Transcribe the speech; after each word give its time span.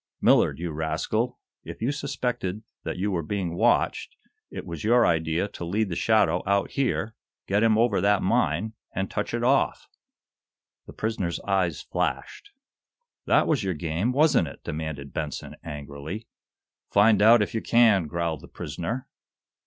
Millard, 0.19 0.57
you 0.57 0.71
rascal, 0.71 1.37
if 1.63 1.79
you 1.79 1.91
suspected 1.91 2.63
that 2.83 2.97
you 2.97 3.11
were 3.11 3.21
being 3.21 3.53
watched, 3.53 4.15
it 4.49 4.65
was 4.65 4.83
your 4.83 5.05
idea 5.05 5.47
to 5.49 5.63
lead 5.63 5.89
the 5.89 5.95
shadow 5.95 6.41
out 6.47 6.71
here, 6.71 7.13
get 7.45 7.61
him 7.61 7.77
over 7.77 8.01
that 8.01 8.23
mine 8.23 8.73
and 8.95 9.11
touch 9.11 9.31
it 9.31 9.43
off!" 9.43 9.87
The 10.87 10.93
prisoner's 10.93 11.39
eyes 11.41 11.83
flashed. 11.83 12.49
"That 13.27 13.45
was 13.45 13.63
your 13.63 13.75
game, 13.75 14.11
wasn't 14.11 14.47
it?" 14.47 14.63
demanded 14.63 15.13
Benson, 15.13 15.55
angrily. 15.63 16.25
"Find 16.89 17.21
out, 17.21 17.43
if 17.43 17.53
you 17.53 17.61
can," 17.61 18.07
growled 18.07 18.41
the 18.41 18.47
prisoner. 18.47 19.07